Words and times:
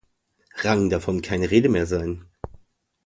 Rang 0.55 0.89
davon 0.89 1.21
keine 1.21 1.51
Rede 1.51 1.69
mehr 1.69 1.85
sein. 1.85 2.25